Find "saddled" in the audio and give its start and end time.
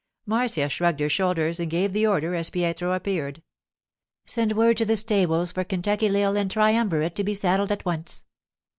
7.35-7.71